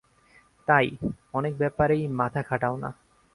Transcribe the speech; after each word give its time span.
তাই, 0.67 0.87
অনেক 1.33 1.53
ব্যাপারেই 1.57 2.03
মাথা 2.11 2.41
খাটাও 2.43 2.75
না। 2.77 2.89